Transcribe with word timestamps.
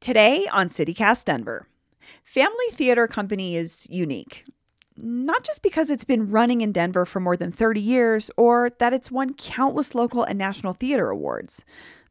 Today 0.00 0.46
on 0.50 0.70
CityCast 0.70 1.26
Denver, 1.26 1.66
Phamaly 2.34 2.70
Theatre 2.72 3.06
Company 3.06 3.54
is 3.54 3.86
unique. 3.90 4.46
Not 4.96 5.44
just 5.44 5.62
because 5.62 5.90
it's 5.90 6.04
been 6.04 6.30
running 6.30 6.62
in 6.62 6.72
Denver 6.72 7.04
for 7.04 7.20
more 7.20 7.36
than 7.36 7.52
30 7.52 7.82
years 7.82 8.30
or 8.38 8.70
that 8.78 8.94
it's 8.94 9.10
won 9.10 9.34
countless 9.34 9.94
local 9.94 10.24
and 10.24 10.38
national 10.38 10.72
theater 10.72 11.10
awards, 11.10 11.66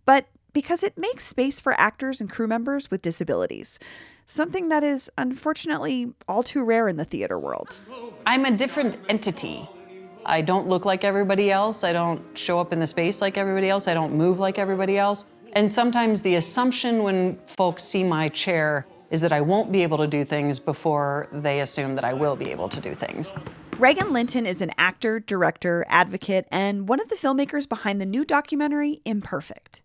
but 0.06 0.28
because 0.54 0.84
it 0.84 1.00
makes 1.00 1.26
space 1.26 1.60
for 1.60 1.74
actors 1.80 2.22
and 2.22 2.30
crew 2.30 2.46
members 2.46 2.92
with 2.92 3.02
disabilities, 3.02 3.80
something 4.28 4.70
that 4.70 4.84
is 4.84 5.10
unfortunately 5.18 6.14
all 6.28 6.44
too 6.44 6.64
rare 6.64 6.88
in 6.88 6.98
the 6.98 7.06
theater 7.06 7.40
world. 7.40 7.76
I'm 8.28 8.46
a 8.46 8.52
different 8.52 9.00
entity. 9.10 9.68
I 10.28 10.44
don't 10.44 10.68
look 10.68 10.86
like 10.86 11.04
everybody 11.04 11.50
else. 11.50 11.84
I 11.84 11.94
don't 11.94 12.22
show 12.38 12.60
up 12.60 12.72
in 12.72 12.80
the 12.80 12.86
space 12.86 13.20
like 13.20 13.36
everybody 13.36 13.68
else. 13.68 13.88
I 13.88 13.96
don't 13.96 14.14
move 14.14 14.38
like 14.38 14.60
everybody 14.60 15.00
else. 15.00 15.26
And 15.54 15.72
sometimes 15.72 16.22
the 16.22 16.36
assumption 16.36 17.04
when 17.04 17.38
folks 17.46 17.84
see 17.84 18.04
my 18.04 18.30
chair 18.30 18.86
is 19.10 19.22
that 19.22 19.34
I 19.34 19.42
won't 19.42 19.72
be 19.72 19.82
able 19.84 19.98
to 19.98 20.08
do 20.08 20.24
things 20.24 20.60
before 20.60 21.28
they 21.32 21.62
assume 21.62 21.96
that 21.96 22.04
I 22.04 22.14
will 22.14 22.36
be 22.36 22.52
able 22.52 22.70
to 22.70 22.80
do 22.80 22.94
things. 22.94 23.34
Regan 23.78 24.12
Linton 24.14 24.46
is 24.46 24.62
an 24.62 24.72
actor, 24.78 25.20
director, 25.20 25.86
advocate, 25.88 26.48
and 26.52 26.88
one 26.88 27.00
of 27.00 27.10
the 27.10 27.16
filmmakers 27.16 27.68
behind 27.68 28.00
the 28.00 28.06
new 28.06 28.26
documentary 28.26 29.02
Imperfect. 29.06 29.82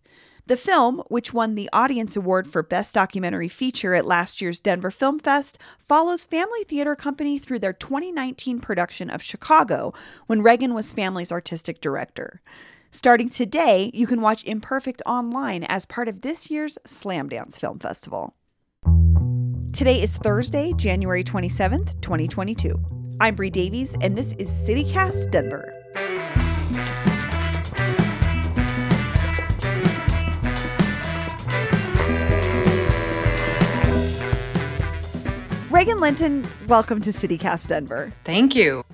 The 0.47 0.57
film, 0.57 1.01
which 1.07 1.33
won 1.33 1.55
the 1.55 1.69
Audience 1.73 2.15
Award 2.15 2.47
for 2.47 2.61
Best 2.61 2.93
Documentary 2.93 3.47
Feature 3.47 3.95
at 3.95 4.05
last 4.05 4.41
year's 4.41 4.59
Denver 4.59 4.91
Film 4.91 5.17
Fest, 5.17 5.57
follows 5.79 6.27
Phamaly 6.27 6.67
Theatre 6.67 6.95
Company 6.95 7.39
through 7.39 7.57
their 7.57 7.73
2019 7.73 8.59
production 8.59 9.09
of 9.09 9.23
Chicago 9.23 9.91
when 10.27 10.43
Regan 10.43 10.75
was 10.75 10.93
Phamaly's 10.93 11.31
artistic 11.31 11.81
director. 11.81 12.41
Starting 12.95 13.27
today, 13.27 13.91
you 13.93 14.07
can 14.07 14.21
watch 14.21 14.45
Imperfect 14.45 15.01
online 15.05 15.65
as 15.65 15.85
part 15.85 16.07
of 16.07 16.21
this 16.21 16.49
year's 16.49 16.77
Slamdance 16.87 17.59
Film 17.59 17.77
Festival. 17.77 18.33
Today 19.73 20.01
is 20.01 20.15
Thursday, 20.15 20.71
January 20.77 21.21
27th, 21.21 21.99
2022. 21.99 22.79
I'm 23.19 23.35
Bree 23.35 23.49
Davies, 23.49 23.97
and 23.99 24.15
this 24.15 24.31
is 24.35 24.49
CityCast 24.49 25.29
Denver. 25.29 25.73
Regan 35.69 35.99
Linton, 35.99 36.47
welcome 36.69 37.01
to 37.01 37.09
CityCast 37.09 37.67
Denver. 37.67 38.13
Thank 38.23 38.55
you. 38.55 38.85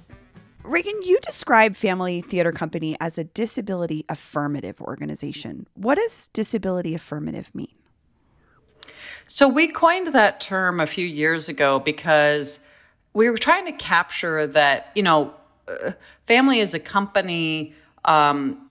Regan, 0.71 1.01
you 1.03 1.19
describe 1.19 1.73
Phamaly 1.73 2.23
Theatre 2.23 2.53
Company 2.53 2.95
as 3.01 3.17
a 3.17 3.25
disability 3.25 4.05
affirmative 4.07 4.79
organization. 4.79 5.67
What 5.73 5.95
does 5.95 6.29
disability 6.29 6.95
affirmative 6.95 7.53
mean? 7.53 7.75
So, 9.27 9.49
we 9.49 9.67
coined 9.67 10.13
that 10.13 10.39
term 10.39 10.79
a 10.79 10.87
few 10.87 11.05
years 11.05 11.49
ago 11.49 11.79
because 11.79 12.59
we 13.13 13.29
were 13.29 13.37
trying 13.37 13.65
to 13.65 13.73
capture 13.73 14.47
that, 14.47 14.91
you 14.95 15.03
know, 15.03 15.33
uh, 15.67 15.91
Phamaly 16.29 16.61
as 16.61 16.73
a 16.73 16.79
company 16.79 17.73
um, 18.05 18.69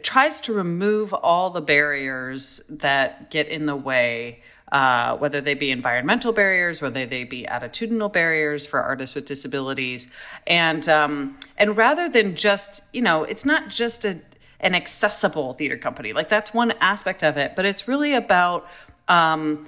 tries 0.00 0.40
to 0.42 0.54
remove 0.54 1.12
all 1.12 1.50
the 1.50 1.60
barriers 1.60 2.62
that 2.70 3.30
get 3.30 3.48
in 3.48 3.66
the 3.66 3.76
way 3.76 4.40
uh, 4.72 5.16
whether 5.18 5.40
they 5.40 5.54
be 5.54 5.70
environmental 5.70 6.32
barriers, 6.32 6.80
whether 6.80 7.06
they 7.06 7.24
be 7.24 7.44
attitudinal 7.44 8.10
barriers 8.10 8.64
for 8.66 8.80
artists 8.80 9.14
with 9.14 9.26
disabilities, 9.26 10.10
and 10.46 10.88
um, 10.88 11.38
and 11.58 11.76
rather 11.76 12.08
than 12.08 12.34
just 12.34 12.82
you 12.92 13.02
know, 13.02 13.22
it's 13.24 13.44
not 13.44 13.68
just 13.68 14.04
a 14.04 14.18
an 14.60 14.74
accessible 14.74 15.52
theater 15.54 15.76
company. 15.76 16.12
Like 16.12 16.28
that's 16.28 16.54
one 16.54 16.72
aspect 16.80 17.22
of 17.22 17.36
it, 17.36 17.54
but 17.54 17.66
it's 17.66 17.86
really 17.86 18.14
about 18.14 18.66
um, 19.08 19.66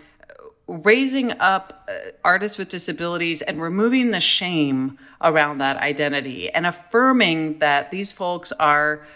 raising 0.66 1.32
up 1.32 1.86
uh, 1.88 2.10
artists 2.24 2.56
with 2.56 2.70
disabilities 2.70 3.42
and 3.42 3.60
removing 3.60 4.10
the 4.10 4.20
shame 4.20 4.98
around 5.20 5.58
that 5.58 5.76
identity 5.78 6.50
and 6.50 6.66
affirming 6.66 7.58
that 7.58 7.90
these 7.90 8.12
folks 8.12 8.52
are 8.52 9.06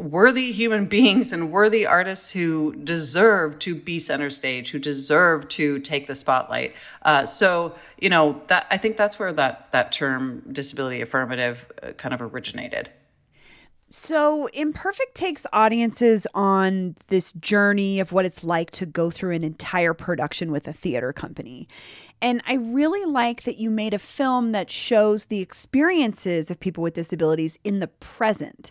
worthy 0.00 0.52
human 0.52 0.86
beings 0.86 1.32
and 1.32 1.52
worthy 1.52 1.86
artists 1.86 2.30
who 2.30 2.74
deserve 2.76 3.58
to 3.60 3.74
be 3.74 3.98
center 3.98 4.30
stage, 4.30 4.70
who 4.70 4.78
deserve 4.78 5.48
to 5.48 5.78
take 5.80 6.06
the 6.06 6.14
spotlight. 6.14 6.74
Uh, 7.02 7.24
so, 7.24 7.74
you 8.00 8.08
know, 8.08 8.40
that 8.48 8.66
I 8.70 8.78
think 8.78 8.96
that's 8.96 9.18
where 9.18 9.32
that 9.34 9.70
that 9.72 9.92
term 9.92 10.42
disability 10.50 11.00
affirmative 11.02 11.70
uh, 11.82 11.92
kind 11.92 12.14
of 12.14 12.22
originated. 12.22 12.90
So, 13.92 14.46
Imperfect 14.52 15.16
takes 15.16 15.46
audiences 15.52 16.24
on 16.32 16.94
this 17.08 17.32
journey 17.32 17.98
of 17.98 18.12
what 18.12 18.24
it's 18.24 18.44
like 18.44 18.70
to 18.72 18.86
go 18.86 19.10
through 19.10 19.34
an 19.34 19.42
entire 19.42 19.94
production 19.94 20.52
with 20.52 20.68
a 20.68 20.72
theater 20.72 21.12
company. 21.12 21.66
And 22.22 22.40
I 22.46 22.54
really 22.54 23.04
like 23.04 23.42
that 23.42 23.56
you 23.58 23.68
made 23.68 23.92
a 23.92 23.98
film 23.98 24.52
that 24.52 24.70
shows 24.70 25.24
the 25.24 25.40
experiences 25.40 26.52
of 26.52 26.60
people 26.60 26.84
with 26.84 26.94
disabilities 26.94 27.58
in 27.64 27.80
the 27.80 27.88
present 27.88 28.70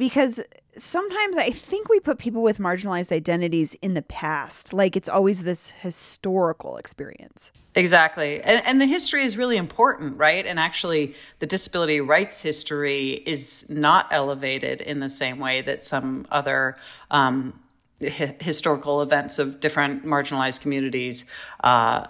because 0.00 0.40
sometimes 0.78 1.36
I 1.36 1.50
think 1.50 1.90
we 1.90 2.00
put 2.00 2.18
people 2.18 2.42
with 2.42 2.56
marginalized 2.56 3.12
identities 3.12 3.76
in 3.82 3.92
the 3.92 4.00
past. 4.02 4.72
Like 4.72 4.96
it's 4.96 5.10
always 5.10 5.44
this 5.44 5.72
historical 5.72 6.78
experience. 6.78 7.52
Exactly. 7.74 8.40
And, 8.40 8.66
and, 8.66 8.80
the 8.80 8.86
history 8.86 9.24
is 9.24 9.36
really 9.36 9.58
important, 9.58 10.16
right? 10.16 10.44
And 10.44 10.58
actually, 10.58 11.14
the 11.38 11.46
disability 11.46 12.00
rights 12.00 12.40
history 12.40 13.22
is 13.26 13.66
not 13.68 14.08
elevated 14.10 14.80
in 14.80 15.00
the 15.00 15.08
same 15.08 15.38
way 15.38 15.62
that 15.62 15.84
some 15.84 16.26
other. 16.32 16.76
Um, 17.12 17.60
historical 18.02 19.02
events 19.02 19.38
of 19.38 19.60
different 19.60 20.06
marginalized 20.06 20.62
communities 20.62 21.26
uh, 21.64 22.06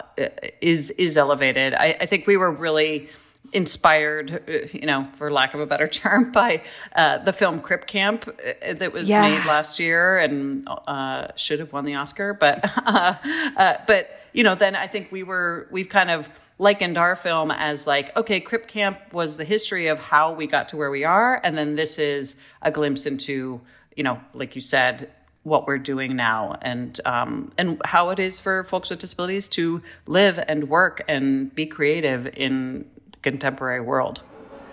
is 0.61 0.89
is 0.91 1.17
elevated. 1.17 1.73
I, 1.73 1.97
I 1.99 2.05
think 2.05 2.27
we 2.27 2.37
were 2.37 2.49
really 2.49 3.09
inspired, 3.53 4.69
you 4.73 4.85
know, 4.85 5.07
for 5.17 5.31
lack 5.31 5.53
of 5.53 5.59
a 5.59 5.65
better 5.65 5.87
term, 5.87 6.31
by 6.41 6.63
uh, 6.95 7.19
the 7.19 7.33
film 7.33 7.61
Crip 7.61 7.87
Camp 7.87 8.27
uh, 8.27 8.73
that 8.73 8.93
was 8.93 9.09
yeah. 9.09 9.21
made 9.21 9.45
last 9.45 9.79
year 9.79 10.17
and 10.17 10.67
uh, 10.87 11.27
should 11.35 11.59
have 11.59 11.73
won 11.73 11.85
the 11.85 11.95
Oscar. 11.95 12.33
But 12.33 12.69
uh, 12.85 13.15
uh, 13.57 13.73
but 13.87 14.09
you 14.33 14.43
know, 14.43 14.55
then 14.55 14.75
I 14.75 14.87
think 14.87 15.11
we 15.11 15.23
were 15.23 15.67
we've 15.71 15.89
kind 15.89 16.09
of 16.09 16.29
likened 16.57 16.97
our 16.97 17.15
film 17.15 17.49
as 17.49 17.87
like, 17.87 18.15
okay, 18.15 18.39
Crip 18.39 18.67
Camp 18.67 18.99
was 19.11 19.37
the 19.37 19.45
history 19.45 19.87
of 19.87 19.99
how 19.99 20.33
we 20.33 20.45
got 20.45 20.69
to 20.69 20.77
where 20.77 20.91
we 20.91 21.03
are, 21.03 21.41
and 21.43 21.57
then 21.57 21.75
this 21.75 21.97
is 21.97 22.35
a 22.61 22.71
glimpse 22.71 23.05
into, 23.05 23.59
you 23.95 24.03
know, 24.03 24.21
like 24.33 24.53
you 24.53 24.61
said, 24.61 25.09
what 25.43 25.65
we're 25.65 25.79
doing 25.79 26.15
now 26.15 26.55
and 26.61 26.99
um, 27.05 27.51
and 27.57 27.81
how 27.83 28.11
it 28.11 28.19
is 28.19 28.39
for 28.39 28.63
folks 28.65 28.89
with 28.89 28.99
disabilities 28.99 29.49
to 29.49 29.81
live 30.05 30.39
and 30.47 30.69
work 30.69 31.03
and 31.07 31.53
be 31.55 31.65
creative 31.65 32.27
in 32.37 32.85
contemporary 33.21 33.81
world. 33.81 34.21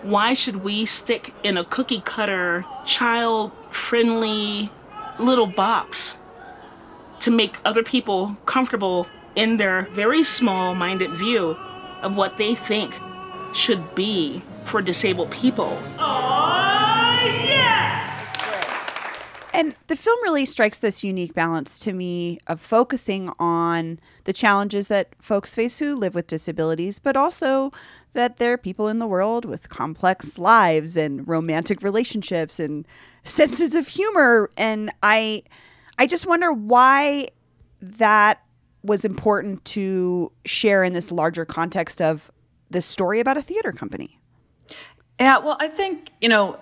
Why 0.01 0.33
should 0.33 0.63
we 0.63 0.85
stick 0.85 1.33
in 1.43 1.57
a 1.57 1.65
cookie 1.65 2.01
cutter, 2.01 2.65
child 2.85 3.51
friendly 3.71 4.69
little 5.19 5.47
box 5.47 6.17
to 7.19 7.31
make 7.31 7.57
other 7.65 7.83
people 7.83 8.37
comfortable 8.45 9.07
in 9.35 9.57
their 9.57 9.81
very 9.91 10.23
small 10.23 10.73
minded 10.73 11.11
view 11.11 11.57
of 12.01 12.15
what 12.15 12.37
they 12.37 12.55
think 12.55 12.97
should 13.53 13.93
be 13.93 14.41
for 14.63 14.81
disabled 14.81 15.31
people? 15.31 15.77
Oh, 15.97 17.19
yeah! 17.45 17.79
And 19.53 19.75
the 19.87 19.95
film 19.97 20.17
really 20.23 20.45
strikes 20.45 20.77
this 20.77 21.03
unique 21.03 21.33
balance 21.33 21.79
to 21.79 21.91
me 21.91 22.39
of 22.47 22.61
focusing 22.61 23.31
on 23.39 23.99
the 24.23 24.31
challenges 24.31 24.87
that 24.87 25.09
folks 25.19 25.53
face 25.53 25.79
who 25.79 25.95
live 25.95 26.15
with 26.15 26.27
disabilities, 26.27 26.99
but 26.99 27.17
also 27.17 27.73
that 28.13 28.37
there 28.37 28.53
are 28.53 28.57
people 28.57 28.87
in 28.87 28.99
the 28.99 29.07
world 29.07 29.45
with 29.45 29.69
complex 29.69 30.37
lives 30.37 30.97
and 30.97 31.27
romantic 31.27 31.83
relationships 31.83 32.59
and 32.59 32.87
senses 33.23 33.75
of 33.75 33.87
humor 33.87 34.49
and 34.57 34.91
I 35.03 35.43
I 35.97 36.07
just 36.07 36.25
wonder 36.25 36.51
why 36.51 37.27
that 37.81 38.41
was 38.83 39.03
important 39.03 39.63
to 39.65 40.31
share 40.45 40.83
in 40.83 40.93
this 40.93 41.11
larger 41.11 41.45
context 41.45 42.01
of 42.01 42.31
this 42.69 42.85
story 42.85 43.19
about 43.19 43.37
a 43.37 43.41
theater 43.41 43.71
company. 43.71 44.17
Yeah, 45.19 45.39
well, 45.39 45.57
I 45.59 45.67
think, 45.67 46.11
you 46.21 46.29
know, 46.29 46.57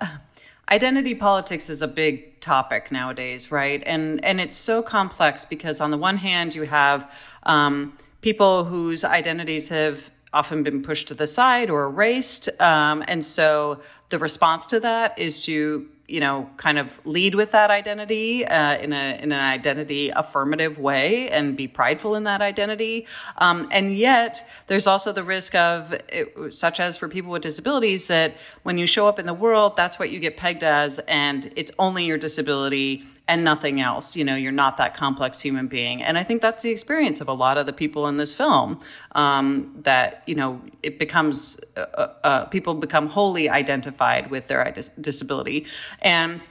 identity 0.72 1.14
politics 1.14 1.70
is 1.70 1.82
a 1.82 1.88
big 1.88 2.40
topic 2.40 2.92
nowadays, 2.92 3.52
right? 3.52 3.84
And 3.86 4.24
and 4.26 4.42
it's 4.42 4.58
so 4.58 4.82
complex 4.82 5.46
because 5.46 5.80
on 5.80 5.92
the 5.92 5.98
one 5.98 6.18
hand 6.18 6.56
you 6.56 6.64
have 6.64 7.12
um, 7.44 7.96
people 8.22 8.66
whose 8.66 9.04
identities 9.04 9.70
have 9.70 10.10
often 10.34 10.64
been 10.64 10.82
pushed 10.82 11.08
to 11.10 11.14
the 11.14 11.28
side 11.28 11.70
or 11.70 11.86
erased. 11.86 12.50
Um, 12.60 13.04
and 13.08 13.26
so 13.26 13.82
the 14.10 14.20
response 14.20 14.68
to 14.68 14.80
that 14.82 15.18
is 15.20 15.46
to 15.46 15.88
you 16.08 16.22
know 16.22 16.50
kind 16.56 16.80
of 16.80 17.06
lead 17.06 17.36
with 17.36 17.52
that 17.52 17.70
identity 17.70 18.46
uh, 18.46 18.78
in 18.78 18.94
a 18.94 19.20
in 19.22 19.32
an 19.32 19.40
identity 19.40 20.10
affirmative 20.10 20.80
way 20.80 21.30
and 21.30 21.58
be 21.58 21.68
prideful 21.68 22.16
in 22.16 22.24
that 22.24 22.42
identity 22.42 23.06
um, 23.40 23.68
and 23.72 23.98
yet 23.98 24.48
there's 24.68 24.88
also 24.88 25.12
the 25.12 25.24
risk 25.24 25.54
of 25.56 25.92
it, 26.10 26.54
such 26.54 26.80
as 26.80 26.98
for 26.98 27.10
people 27.10 27.32
with 27.32 27.42
disabilities 27.42 28.08
that 28.08 28.36
when 28.64 28.78
you 28.78 28.88
show 28.88 29.08
up 29.08 29.20
in 29.20 29.26
the 29.26 29.34
world 29.34 29.76
that's 29.76 30.00
what 30.00 30.10
you 30.10 30.20
get 30.20 30.38
pegged 30.38 30.64
as 30.64 31.00
and 31.10 31.52
it's 31.58 31.72
only 31.78 32.06
your 32.06 32.18
disability 32.18 33.04
and 33.28 33.44
nothing 33.44 33.82
else. 33.82 34.16
You 34.16 34.24
know, 34.24 34.36
you're 34.36 34.52
not 34.52 34.78
that 34.78 34.96
complex 34.96 35.40
human 35.40 35.68
being. 35.68 36.02
And 36.02 36.18
I 36.18 36.24
think 36.24 36.42
that's 36.42 36.64
the 36.64 36.72
experience 36.72 37.22
of 37.22 37.28
a 37.28 37.34
lot 37.34 37.58
of 37.58 37.66
the 37.66 37.74
people 37.74 38.08
in 38.08 38.18
this 38.18 38.34
film. 38.34 38.80
Um, 39.14 39.74
that 39.84 40.24
you 40.26 40.36
know, 40.36 40.62
it 40.84 41.00
becomes 41.00 41.60
uh, 41.76 42.08
uh, 42.24 42.46
people 42.46 42.76
become 42.76 43.08
wholly 43.08 43.50
identified 43.50 44.30
with 44.30 44.48
their 44.48 44.72
dis- 44.72 44.90
disability, 44.90 45.66
and 46.02 46.42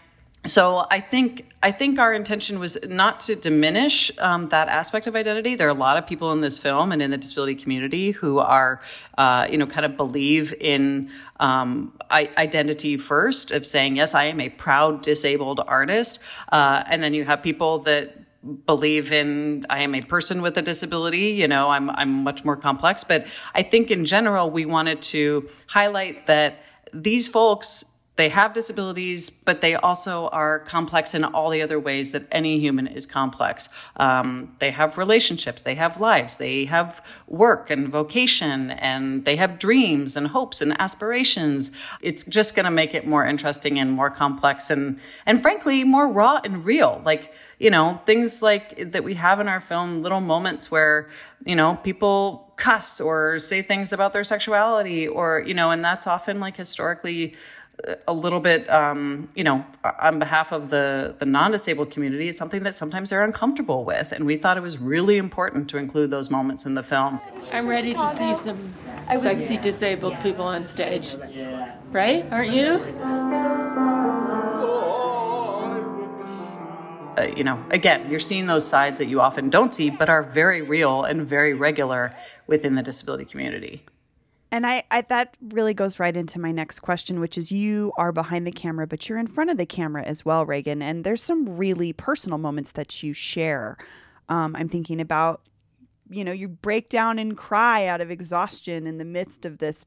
so 0.51 0.87
I 0.91 1.01
think 1.01 1.47
I 1.63 1.73
think 1.73 1.99
our 1.99 2.13
intention 2.15 2.59
was 2.59 2.79
not 2.87 3.21
to 3.21 3.35
diminish 3.35 4.11
um, 4.19 4.49
that 4.51 4.69
aspect 4.69 5.07
of 5.07 5.17
identity. 5.17 5.57
There 5.57 5.67
are 5.67 5.71
a 5.71 5.75
lot 5.75 5.97
of 5.97 6.07
people 6.07 6.33
in 6.33 6.41
this 6.41 6.59
film 6.59 6.93
and 6.93 7.03
in 7.03 7.11
the 7.11 7.17
disability 7.17 7.55
community 7.57 8.13
who 8.13 8.39
are, 8.39 8.81
uh, 9.19 9.49
you 9.51 9.59
know, 9.59 9.67
kind 9.67 9.85
of 9.87 9.97
believe 9.97 10.55
in 10.61 11.11
um, 11.41 11.93
identity 12.11 12.97
first 12.97 13.51
of 13.51 13.67
saying 13.67 13.97
yes, 13.97 14.15
I 14.15 14.25
am 14.25 14.41
a 14.41 14.49
proud 14.49 15.03
disabled 15.03 15.61
artist, 15.67 16.21
uh, 16.53 16.85
and 16.89 17.03
then 17.03 17.15
you 17.15 17.25
have 17.25 17.43
people 17.43 17.81
that 17.81 18.17
believe 18.67 19.13
in 19.13 19.65
I 19.69 19.81
am 19.81 19.95
a 19.95 20.01
person 20.01 20.43
with 20.43 20.57
a 20.57 20.63
disability, 20.63 21.31
you 21.31 21.49
know, 21.49 21.69
I'm 21.69 21.91
I'm 21.91 22.23
much 22.23 22.45
more 22.45 22.57
complex, 22.57 23.03
but 23.03 23.27
I 23.55 23.63
think 23.63 23.91
in 23.91 24.05
general 24.05 24.51
we 24.51 24.67
wanted 24.67 25.03
to 25.03 25.49
highlight 25.67 26.27
that 26.27 26.63
these 26.93 27.29
folks 27.29 27.85
they 28.17 28.31
have 28.31 28.55
disabilities, 28.55 29.29
but 29.29 29.61
they 29.61 29.75
also 29.75 30.29
are 30.29 30.61
complex 30.61 31.15
in 31.15 31.23
all 31.23 31.51
the 31.51 31.61
other 31.61 31.79
ways 31.79 32.13
that 32.13 32.27
any 32.33 32.59
human 32.59 32.87
is 32.87 33.07
complex. 33.07 33.69
Um, 33.97 34.57
they 34.59 34.71
have 34.71 34.97
relationships, 34.97 35.63
they 35.63 35.75
have 35.75 36.01
lives, 36.01 36.39
they 36.39 36.65
have 36.65 37.03
work 37.27 37.69
and 37.69 37.89
vocation, 37.89 38.71
and 38.71 39.25
they 39.27 39.37
have 39.37 39.59
dreams 39.59 40.17
and 40.17 40.29
hopes 40.29 40.63
and 40.63 40.81
aspirations. 40.81 41.73
It's 42.01 42.25
just 42.25 42.55
going 42.55 42.65
to 42.65 42.71
make 42.71 42.95
it 42.95 43.07
more 43.07 43.27
interesting 43.27 43.79
and 43.79 43.93
more 43.93 44.11
complex 44.11 44.71
and, 44.71 44.99
and 45.27 45.43
frankly, 45.43 45.85
more 45.85 46.09
raw 46.09 46.41
and 46.43 46.65
real. 46.65 47.03
Like, 47.05 47.35
you 47.59 47.71
know, 47.71 48.01
things 48.07 48.43
like 48.43 48.93
that 48.93 49.05
we 49.05 49.15
have 49.15 49.41
in 49.41 49.49
our 49.49 49.61
film, 49.61 50.03
little 50.03 50.21
moments 50.21 50.71
where, 50.71 51.11
you 51.45 51.55
know, 51.55 51.77
people 51.77 52.53
cuss 52.57 53.01
or 53.01 53.39
say 53.39 53.61
things 53.61 53.93
about 53.93 54.15
their 54.15 54.25
sexuality 54.25 55.07
or, 55.07 55.43
you 55.47 55.53
know, 55.55 55.71
and 55.71 55.85
that's 55.85 56.07
often 56.07 56.41
like 56.41 56.57
historically 56.57 57.35
a 58.09 58.13
little 58.13 58.41
bit, 58.41 58.69
um, 58.71 59.29
you 59.35 59.45
know, 59.45 59.65
on 60.01 60.19
behalf 60.19 60.53
of 60.53 60.71
the 60.71 61.15
the 61.19 61.27
non-disabled 61.27 61.91
community, 61.91 62.29
it's 62.29 62.39
something 62.39 62.63
that 62.63 62.77
sometimes 62.77 63.11
they're 63.11 63.23
uncomfortable 63.23 63.85
with, 63.85 64.13
and 64.13 64.25
we 64.25 64.37
thought 64.37 64.57
it 64.57 64.63
was 64.63 64.79
really 64.79 65.19
important 65.19 65.69
to 65.71 65.77
include 65.77 66.11
those 66.11 66.31
moments 66.31 66.65
in 66.67 66.75
the 66.75 66.83
film. 66.83 67.21
I'm 67.53 67.69
ready 67.69 67.93
to 67.95 68.11
see 68.11 68.35
some 68.35 68.75
sexy 69.11 69.59
disabled 69.59 70.19
people 70.23 70.47
on 70.47 70.65
stage, 70.65 71.17
right? 71.93 72.25
Aren't 72.33 72.53
you? 72.53 72.81
Uh, 77.17 77.23
you 77.35 77.45
know, 77.45 77.63
again, 77.71 78.11
you're 78.11 78.21
seeing 78.21 78.47
those 78.47 78.69
sides 78.69 78.99
that 78.99 79.07
you 79.07 79.21
often 79.23 79.49
don't 79.49 79.73
see, 79.73 79.89
but 79.89 80.11
are 80.11 80.23
very 80.23 80.61
real 80.61 81.05
and 81.05 81.25
very 81.27 81.55
regular 81.55 82.15
within 82.47 82.75
the 82.75 82.83
disability 82.83 83.25
community. 83.25 83.85
And 84.53 84.67
I, 84.67 84.85
I, 84.91 85.03
that 85.03 85.37
really 85.41 85.75
goes 85.75 85.99
right 85.99 86.17
into 86.17 86.39
my 86.39 86.53
next 86.53 86.81
question, 86.81 87.19
which 87.21 87.37
is 87.37 87.51
you 87.51 87.93
are 87.99 88.13
behind 88.13 88.47
the 88.47 88.53
camera, 88.53 88.87
but 88.87 89.09
you're 89.09 89.19
in 89.19 89.27
front 89.27 89.51
of 89.51 89.57
the 89.57 89.67
camera 89.67 90.05
as 90.05 90.25
well, 90.25 90.47
Regan. 90.47 90.83
And 90.83 91.03
there's 91.03 91.23
some 91.23 91.57
really 91.57 91.93
personal 91.93 92.39
moments 92.39 92.73
that 92.73 93.03
you 93.03 93.13
share. 93.13 93.77
Um, 94.29 94.55
I'm 94.55 94.69
thinking 94.69 95.01
about, 95.01 95.43
you 96.09 96.25
know, 96.25 96.33
you 96.33 96.47
break 96.49 96.89
down 96.89 97.19
and 97.19 97.37
cry 97.37 97.87
out 97.87 98.01
of 98.01 98.11
exhaustion 98.11 98.87
in 98.87 98.99
the 98.99 99.05
midst 99.05 99.45
of 99.45 99.59
this 99.59 99.85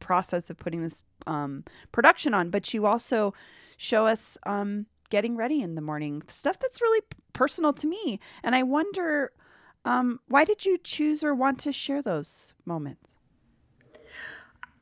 process 0.00 0.50
of 0.50 0.58
putting 0.58 0.82
this 0.82 1.02
um, 1.26 1.64
production 1.90 2.34
on, 2.34 2.50
but 2.50 2.74
you 2.74 2.84
also 2.84 3.32
show 3.78 4.06
us 4.06 4.36
um, 4.44 4.84
getting 5.08 5.36
ready 5.36 5.62
in 5.62 5.74
the 5.74 5.80
morning, 5.80 6.22
stuff 6.28 6.58
that's 6.58 6.82
really 6.82 7.00
personal 7.32 7.72
to 7.72 7.86
me. 7.86 8.20
And 8.42 8.54
I 8.54 8.62
wonder, 8.62 9.32
um, 9.86 10.20
why 10.28 10.44
did 10.44 10.66
you 10.66 10.76
choose 10.76 11.24
or 11.24 11.34
want 11.34 11.58
to 11.60 11.72
share 11.72 12.02
those 12.02 12.52
moments? 12.66 13.13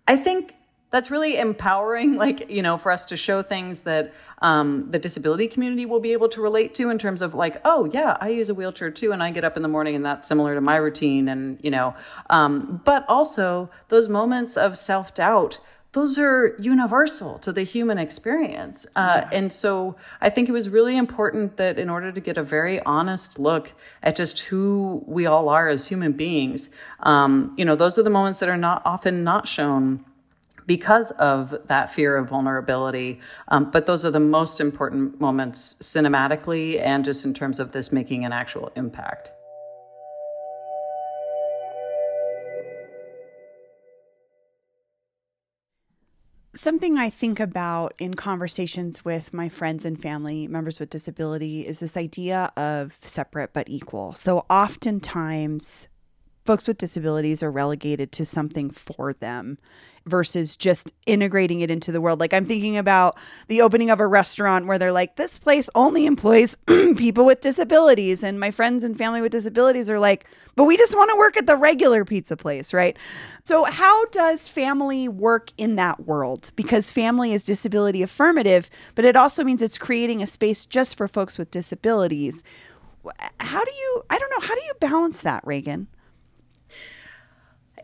I 0.06 0.16
think 0.16 0.56
that's 0.93 1.10
really 1.10 1.38
empowering 1.38 2.14
like 2.25 2.49
you 2.49 2.62
know 2.62 2.78
for 2.78 2.93
us 2.93 3.04
to 3.06 3.16
show 3.16 3.43
things 3.43 3.82
that 3.82 4.12
um, 4.40 4.88
the 4.90 4.99
disability 4.99 5.49
community 5.49 5.87
will 5.87 6.00
be 6.00 6.12
able 6.12 6.28
to 6.28 6.40
relate 6.40 6.75
to 6.76 6.90
in 6.90 6.99
terms 6.99 7.22
of 7.22 7.34
like 7.34 7.60
oh 7.64 7.88
yeah 7.93 8.16
i 8.20 8.28
use 8.28 8.49
a 8.49 8.54
wheelchair 8.54 8.90
too 8.90 9.10
and 9.12 9.22
i 9.22 9.31
get 9.31 9.44
up 9.44 9.56
in 9.56 9.62
the 9.62 9.69
morning 9.69 9.96
and 9.96 10.06
that's 10.06 10.28
similar 10.28 10.54
to 10.54 10.60
my 10.60 10.76
routine 10.76 11.28
and 11.28 11.58
you 11.62 11.70
know 11.70 11.94
um, 12.31 12.81
but 12.84 13.04
also 13.08 13.69
those 13.88 14.08
moments 14.08 14.56
of 14.56 14.76
self-doubt 14.76 15.58
those 15.92 16.18
are 16.18 16.56
universal 16.58 17.38
to 17.40 17.52
the 17.52 17.62
human 17.62 17.98
experience. 17.98 18.86
Uh, 18.96 19.20
yeah. 19.22 19.28
And 19.30 19.52
so 19.52 19.96
I 20.22 20.30
think 20.30 20.48
it 20.48 20.52
was 20.52 20.70
really 20.70 20.96
important 20.96 21.58
that 21.58 21.78
in 21.78 21.90
order 21.90 22.10
to 22.10 22.20
get 22.20 22.38
a 22.38 22.42
very 22.42 22.80
honest 22.84 23.38
look 23.38 23.74
at 24.02 24.16
just 24.16 24.40
who 24.40 25.04
we 25.06 25.26
all 25.26 25.50
are 25.50 25.68
as 25.68 25.86
human 25.86 26.12
beings, 26.12 26.70
um, 27.00 27.52
you 27.58 27.64
know, 27.64 27.76
those 27.76 27.98
are 27.98 28.02
the 28.02 28.10
moments 28.10 28.40
that 28.40 28.48
are 28.48 28.56
not 28.56 28.80
often 28.86 29.22
not 29.22 29.46
shown 29.46 30.02
because 30.66 31.10
of 31.12 31.54
that 31.66 31.92
fear 31.92 32.16
of 32.16 32.28
vulnerability. 32.28 33.20
Um, 33.48 33.70
but 33.70 33.84
those 33.84 34.04
are 34.04 34.10
the 34.10 34.20
most 34.20 34.60
important 34.60 35.20
moments 35.20 35.74
cinematically 35.74 36.80
and 36.80 37.04
just 37.04 37.26
in 37.26 37.34
terms 37.34 37.60
of 37.60 37.72
this 37.72 37.92
making 37.92 38.24
an 38.24 38.32
actual 38.32 38.72
impact. 38.76 39.30
Something 46.54 46.99
I 46.99 47.08
think 47.08 47.40
about 47.40 47.94
in 47.99 48.12
conversations 48.12 49.06
with 49.06 49.32
my 49.32 49.49
friends 49.49 49.87
and 49.87 49.99
family 49.99 50.46
members 50.46 50.78
with 50.78 50.90
disability 50.90 51.66
is 51.66 51.81
this 51.81 51.96
idea 51.96 52.52
of 52.58 52.99
separate 53.00 53.54
but 53.54 53.70
equal. 53.70 54.12
So 54.12 54.44
oftentimes, 54.50 55.88
folks 56.44 56.69
with 56.69 56.76
disabilities 56.76 57.43
are 57.43 57.50
relegated 57.50 58.12
to 58.12 58.26
something 58.26 58.69
for 58.69 59.14
them 59.14 59.56
versus 60.06 60.56
just 60.56 60.93
integrating 61.06 61.60
it 61.60 61.70
into 61.70 61.93
the 61.93 62.00
world. 62.00 62.20
Like 62.20 62.32
I'm 62.32 62.44
thinking 62.44 62.76
about 62.76 63.16
the 63.49 63.62
opening 63.62 63.90
of 63.90 64.00
a 64.00 64.06
restaurant 64.06 64.66
where 64.66 64.78
they're 64.78 64.93
like, 64.93 65.16
this 65.16 65.38
place 65.38 65.69
only 65.75 66.06
employs 66.06 66.56
people 66.66 67.25
with 67.25 67.40
disabilities. 67.40 68.22
And 68.22 68.40
my 68.40 68.50
friends 68.50 68.84
and 68.84 68.96
family 68.96 69.20
with 69.20 69.32
disabilities 69.32 69.88
are 69.90 69.99
like, 69.99 70.26
but 70.54 70.64
we 70.64 70.76
just 70.76 70.94
want 70.94 71.10
to 71.10 71.16
work 71.16 71.37
at 71.37 71.46
the 71.46 71.56
regular 71.56 72.04
pizza 72.04 72.37
place, 72.37 72.75
right? 72.75 72.96
So, 73.44 73.64
how 73.64 74.04
does 74.06 74.49
Phamaly 74.49 75.08
work 75.08 75.50
in 75.56 75.76
that 75.76 76.06
world? 76.06 76.52
Because 76.56 76.93
Phamaly 76.93 77.32
is 77.32 77.44
disability 77.46 78.02
affirmative, 78.02 78.69
but 78.94 79.04
it 79.04 79.16
also 79.16 79.44
means 79.44 79.62
it's 79.62 79.78
creating 79.78 80.20
a 80.20 80.26
space 80.26 80.66
just 80.66 80.96
for 80.96 81.08
folks 81.08 81.38
with 81.38 81.50
disabilities. 81.50 82.44
How 83.40 83.64
do 83.64 83.70
you, 83.72 84.04
I 84.11 84.18
don't 84.18 84.30
know, 84.30 84.47
how 84.47 84.54
do 84.54 84.61
you 84.62 84.75
balance 84.78 85.23
that, 85.23 85.42
Regan? 85.47 85.88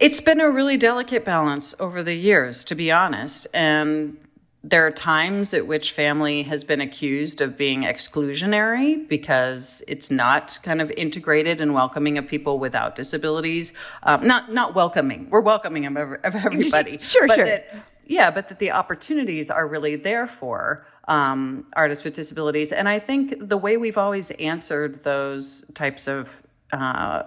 It's 0.01 0.21
been 0.21 0.41
a 0.41 0.49
really 0.49 0.77
delicate 0.77 1.25
balance 1.25 1.75
over 1.81 2.05
the 2.05 2.15
years, 2.15 2.63
to 2.65 2.77
be 2.77 2.93
honest. 2.93 3.49
And 3.53 4.17
there 4.63 4.87
are 4.87 4.93
times 4.93 5.53
at 5.53 5.67
which 5.67 5.97
Phamaly 5.97 6.47
has 6.47 6.63
been 6.63 6.81
accused 6.81 7.41
of 7.41 7.57
being 7.57 7.83
exclusionary 7.83 9.09
because 9.09 9.83
it's 9.89 10.09
not 10.09 10.61
kind 10.63 10.81
of 10.81 10.93
integrated 10.93 11.61
and 11.61 11.75
welcoming 11.75 12.17
of 12.17 12.29
people 12.29 12.61
without 12.61 12.95
disabilities. 12.95 13.73
Um, 14.05 14.25
not 14.25 14.53
not 14.53 14.75
welcoming. 14.75 15.29
We're 15.31 15.41
welcoming 15.41 15.85
of, 15.87 15.97
of 15.97 16.35
everybody. 16.35 16.99
sure, 16.99 17.29
sure. 17.29 17.45
That, 17.45 17.85
yeah, 18.07 18.31
but 18.31 18.49
that 18.49 18.61
the 18.61 18.71
opportunities 18.71 19.51
are 19.51 19.67
really 19.67 19.97
there 19.97 20.27
for 20.27 20.87
um, 21.09 21.67
artists 21.75 22.05
with 22.05 22.15
disabilities. 22.15 22.73
And 22.73 22.89
I 22.89 23.01
think 23.01 23.49
the 23.49 23.57
way 23.57 23.77
we've 23.77 23.99
always 23.99 24.31
answered 24.33 25.03
those 25.03 25.65
types 25.75 26.07
of 26.07 26.43
uh, 26.73 27.23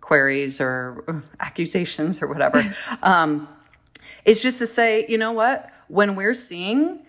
queries 0.00 0.60
or 0.60 1.24
accusations 1.40 2.22
or 2.22 2.28
whatever, 2.28 2.74
um, 3.02 3.48
is 4.24 4.42
just 4.42 4.58
to 4.58 4.66
say, 4.66 5.06
you 5.08 5.18
know 5.18 5.32
what? 5.32 5.70
When 5.88 6.16
we're 6.16 6.34
seeing 6.34 7.06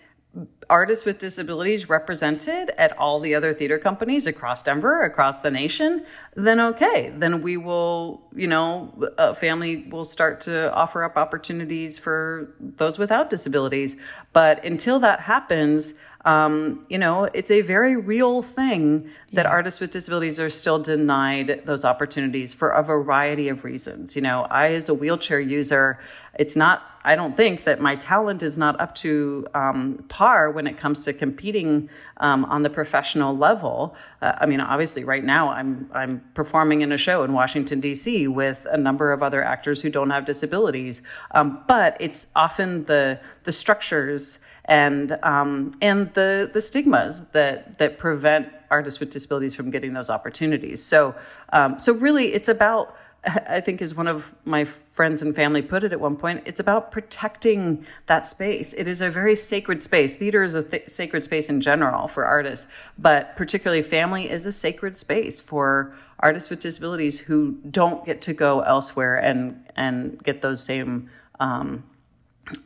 artists 0.70 1.06
with 1.06 1.18
disabilities 1.18 1.90
represented 1.90 2.70
at 2.78 2.98
all 3.00 3.20
the 3.20 3.34
other 3.34 3.54
theater 3.54 3.80
companies 3.80 4.28
across 4.28 4.62
Denver, 4.62 5.02
across 5.02 5.42
the 5.42 5.50
nation, 5.50 6.06
then 6.36 6.60
okay, 6.60 7.12
then 7.18 7.42
we 7.42 7.58
will, 7.58 8.22
you 8.36 8.48
know, 8.48 8.94
a 9.18 9.34
Phamaly 9.34 9.90
will 9.90 10.04
start 10.04 10.42
to 10.42 10.72
offer 10.74 11.04
up 11.04 11.18
opportunities 11.18 11.98
for 11.98 12.54
those 12.60 13.00
without 13.00 13.30
disabilities. 13.30 13.96
But 14.32 14.64
until 14.64 15.00
that 15.00 15.22
happens, 15.22 15.96
um, 16.30 16.86
you 16.90 17.00
know, 17.00 17.24
it's 17.34 17.50
a 17.50 17.62
very 17.62 17.96
real 17.96 18.44
thing 18.44 19.10
that 19.34 19.46
yeah. 19.46 19.50
artists 19.50 19.80
with 19.80 19.90
disabilities 19.90 20.40
are 20.40 20.50
still 20.50 20.78
denied 20.78 21.64
those 21.66 21.84
opportunities 21.84 22.54
for 22.54 22.70
a 22.70 22.84
variety 22.84 23.50
of 23.50 23.64
reasons. 23.64 24.16
You 24.16 24.22
know, 24.22 24.44
I, 24.44 24.68
as 24.74 24.88
a 24.90 24.94
wheelchair 24.94 25.40
user, 25.40 26.00
it's 26.38 26.56
not, 26.56 26.84
I 27.04 27.16
don't 27.16 27.36
think 27.36 27.64
that 27.64 27.80
my 27.80 27.96
talent 27.96 28.44
is 28.44 28.58
not 28.58 28.80
up 28.80 28.94
to 28.96 29.48
um, 29.54 30.04
par 30.10 30.52
when 30.52 30.68
it 30.68 30.78
comes 30.78 31.00
to 31.02 31.14
competing 31.14 31.90
um, 32.18 32.46
on 32.46 32.64
the 32.64 32.70
professional 32.70 33.36
level. 33.36 33.96
Uh, 34.22 34.34
I 34.42 34.46
mean, 34.46 34.60
obviously, 34.60 35.04
right 35.04 35.24
now 35.24 35.50
I'm, 35.50 35.90
I'm 35.94 36.22
performing 36.34 36.82
in 36.82 36.92
a 36.92 36.98
show 36.98 37.24
in 37.24 37.34
Washington, 37.34 37.80
D.C. 37.80 38.28
with 38.28 38.68
a 38.70 38.78
number 38.78 39.14
of 39.14 39.24
other 39.24 39.44
actors 39.44 39.82
who 39.82 39.90
don't 39.90 40.10
have 40.10 40.26
disabilities. 40.26 41.02
Um, 41.32 41.64
but 41.68 41.96
it's 42.00 42.28
often 42.36 42.84
the, 42.86 43.20
the 43.44 43.52
structures 43.52 44.40
and 44.70 45.18
um, 45.24 45.72
and 45.82 46.14
the 46.14 46.50
the 46.54 46.62
stigmas 46.62 47.30
that 47.30 47.80
that 47.80 47.98
prevent 47.98 48.50
artists 48.70 49.00
with 49.00 49.10
disabilities 49.10 49.56
from 49.56 49.72
getting 49.72 49.94
those 49.94 50.10
opportunities. 50.12 50.82
So 50.82 51.16
um, 51.52 51.80
so 51.80 51.94
really, 51.94 52.34
it's 52.34 52.48
about 52.48 52.96
I 53.26 53.60
think, 53.60 53.82
as 53.82 53.94
one 53.94 54.08
of 54.08 54.34
my 54.46 54.64
friends 54.64 55.22
and 55.22 55.36
family 55.36 55.62
put 55.62 55.84
it 55.84 55.92
at 55.92 56.00
one 56.00 56.16
point, 56.16 56.44
it's 56.46 56.60
about 56.60 56.92
protecting 56.92 57.86
that 58.06 58.26
space. 58.26 58.72
It 58.74 58.88
is 58.88 59.02
a 59.02 59.10
very 59.10 59.36
sacred 59.36 59.84
space. 59.84 60.16
Theater 60.16 60.42
is 60.42 60.56
a 60.56 60.64
th- 60.64 60.88
sacred 60.88 61.24
space 61.24 61.50
in 61.50 61.60
general 61.60 62.08
for 62.08 62.26
artists, 62.26 62.72
but 62.98 63.36
particularly 63.36 63.84
Phamaly 63.84 64.30
is 64.30 64.46
a 64.46 64.54
sacred 64.54 64.96
space 64.96 65.42
for 65.42 65.94
artists 66.20 66.50
with 66.50 66.60
disabilities 66.60 67.20
who 67.20 67.58
don't 67.70 68.06
get 68.06 68.22
to 68.22 68.34
go 68.34 68.62
elsewhere 68.62 69.16
and 69.16 69.66
and 69.76 70.24
get 70.24 70.42
those 70.42 70.64
same 70.64 71.10
um, 71.42 71.84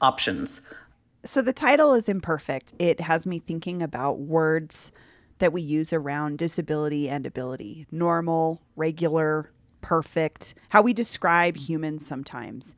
options. 0.02 0.68
So 1.26 1.42
the 1.42 1.54
title 1.54 1.96
is 1.96 2.08
imperfect. 2.10 2.74
It 2.78 3.00
has 3.00 3.26
me 3.26 3.40
thinking 3.40 3.82
about 3.82 4.20
words 4.20 4.92
that 5.40 5.52
we 5.52 5.64
use 5.64 5.94
around 5.94 6.38
disability 6.38 7.10
and 7.10 7.26
ability: 7.26 7.88
normal, 7.92 8.62
regular, 8.76 9.50
perfect, 9.84 10.56
how 10.70 10.82
we 10.82 10.94
describe 10.94 11.56
humans 11.56 12.04
sometimes. 12.04 12.76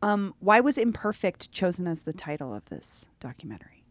Um, 0.00 0.34
why 0.40 0.60
was 0.60 0.78
imperfect 0.78 1.52
chosen 1.52 1.86
as 1.86 2.02
the 2.02 2.14
title 2.14 2.54
of 2.54 2.64
this 2.66 3.06
documentary? 3.20 3.84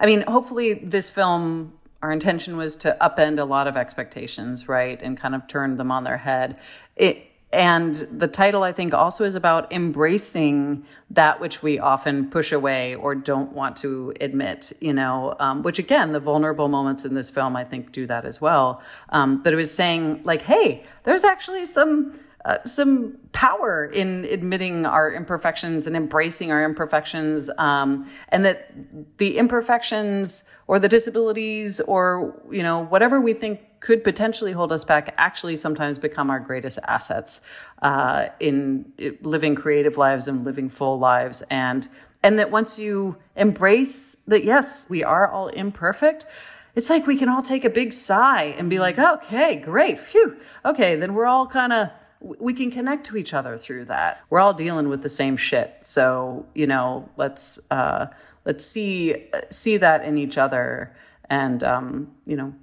I 0.00 0.06
mean, 0.06 0.22
hopefully, 0.22 0.74
this 0.74 1.10
film, 1.10 1.74
our 2.02 2.12
intention 2.12 2.56
was 2.56 2.76
to 2.76 2.96
upend 3.00 3.38
a 3.38 3.44
lot 3.44 3.66
of 3.66 3.76
expectations, 3.76 4.68
right, 4.68 5.00
and 5.02 5.18
kind 5.18 5.34
of 5.34 5.46
turn 5.46 5.76
them 5.76 5.90
on 5.90 6.04
their 6.04 6.18
head. 6.18 6.58
It, 6.96 7.26
and 7.52 7.94
the 8.10 8.26
title, 8.26 8.64
I 8.64 8.72
think, 8.72 8.92
also 8.92 9.24
is 9.24 9.36
about 9.36 9.72
embracing 9.72 10.84
that 11.10 11.40
which 11.40 11.62
we 11.62 11.78
often 11.78 12.28
push 12.28 12.50
away 12.50 12.96
or 12.96 13.14
don't 13.14 13.52
want 13.52 13.76
to 13.78 14.12
admit, 14.20 14.72
you 14.80 14.92
know, 14.92 15.36
um, 15.38 15.62
which 15.62 15.78
again, 15.78 16.12
the 16.12 16.20
vulnerable 16.20 16.68
moments 16.68 17.04
in 17.04 17.14
this 17.14 17.30
film, 17.30 17.54
I 17.56 17.62
think, 17.62 17.92
do 17.92 18.06
that 18.06 18.24
as 18.24 18.40
well. 18.40 18.82
Um, 19.10 19.42
but 19.42 19.52
it 19.52 19.56
was 19.56 19.72
saying, 19.72 20.22
like, 20.24 20.42
hey, 20.42 20.82
there's 21.04 21.24
actually 21.24 21.64
some 21.64 22.18
uh, 22.46 22.58
some 22.64 23.18
power 23.32 23.86
in 23.92 24.24
admitting 24.26 24.86
our 24.86 25.12
imperfections 25.12 25.88
and 25.88 25.96
embracing 25.96 26.52
our 26.52 26.64
imperfections, 26.64 27.50
um, 27.58 28.08
and 28.28 28.44
that 28.44 28.70
the 29.18 29.36
imperfections 29.36 30.44
or 30.68 30.78
the 30.78 30.88
disabilities 30.88 31.80
or 31.80 32.40
you 32.50 32.62
know 32.62 32.84
whatever 32.84 33.20
we 33.20 33.32
think 33.32 33.60
could 33.86 34.02
potentially 34.02 34.50
hold 34.50 34.72
us 34.72 34.84
back 34.84 35.14
actually 35.16 35.54
sometimes 35.54 35.96
become 35.96 36.28
our 36.28 36.40
greatest 36.40 36.78
assets 36.88 37.40
uh, 37.82 38.26
in 38.40 38.92
living 39.20 39.54
creative 39.54 39.96
lives 39.96 40.26
and 40.26 40.44
living 40.44 40.68
full 40.68 40.98
lives, 40.98 41.42
and 41.50 41.88
and 42.24 42.38
that 42.40 42.50
once 42.50 42.80
you 42.80 43.16
embrace 43.36 44.16
that, 44.26 44.42
yes, 44.42 44.90
we 44.90 45.04
are 45.04 45.28
all 45.28 45.48
imperfect 45.48 46.26
it's 46.74 46.90
like 46.90 47.06
we 47.06 47.16
can 47.16 47.30
all 47.30 47.40
take 47.40 47.64
a 47.64 47.70
big 47.70 47.90
sigh 47.90 48.54
and 48.58 48.68
be 48.68 48.78
like, 48.78 48.98
okay, 48.98 49.56
great, 49.56 49.98
phew, 49.98 50.36
okay, 50.62 50.94
then 50.94 51.14
we're 51.14 51.24
all 51.24 51.46
kind 51.46 51.72
of 51.72 51.88
we 52.20 52.52
can 52.52 52.70
connect 52.70 53.06
to 53.06 53.16
each 53.16 53.32
other 53.34 53.56
through 53.56 53.84
that. 53.86 54.20
We're 54.30 54.40
all 54.40 54.52
dealing 54.52 54.88
with 54.88 55.02
the 55.02 55.08
same 55.08 55.36
shit. 55.36 55.74
So, 55.80 56.46
you 56.54 56.66
know, 56.66 57.08
let's 57.16 57.58
uh, 57.70 58.06
let's 58.44 58.64
see 58.66 59.26
see 59.50 59.76
that 59.78 60.04
in 60.04 60.18
each 60.18 60.36
other 60.36 60.94
and 61.30 61.62
um, 61.64 62.10
you 62.26 62.36
know, 62.36 62.54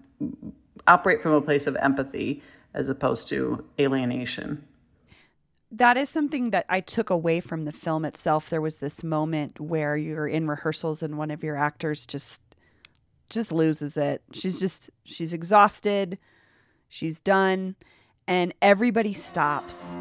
operate 0.88 1.22
from 1.22 1.34
a 1.34 1.42
place 1.42 1.68
of 1.68 1.76
empathy 1.78 2.42
as 2.74 2.90
opposed 2.90 3.30
to 3.30 3.64
alienation. 3.80 4.66
That 5.72 5.98
is 5.98 6.10
something 6.10 6.52
that 6.52 6.66
I 6.70 6.82
took 6.82 7.10
away 7.10 7.40
from 7.40 7.64
the 7.64 7.72
film 7.72 8.06
itself. 8.06 8.50
There 8.50 8.62
was 8.62 8.78
this 8.78 9.04
moment 9.04 9.60
where 9.60 9.98
you're 9.98 10.28
in 10.28 10.48
rehearsals 10.48 11.02
and 11.02 11.18
one 11.18 11.32
of 11.32 11.44
your 11.44 11.58
actors 11.58 12.06
just 12.06 12.42
just 13.30 13.52
loses 13.52 13.98
it. 13.98 14.22
She's 14.34 14.60
just 14.60 14.92
she's 15.04 15.34
exhausted. 15.34 16.20
She's 16.90 17.20
done 17.20 17.76
and 18.28 18.54
everybody 18.62 19.14
stops. 19.14 19.96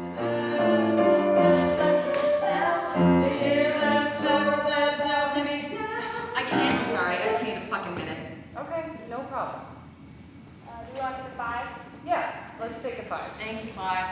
Let's 12.63 12.81
take 12.81 12.99
a 12.99 13.03
five. 13.03 13.31
Thank 13.39 13.63
you, 13.65 13.71
five. 13.71 14.07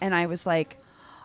And 0.00 0.14
I 0.14 0.26
was 0.26 0.46
like, 0.46 0.78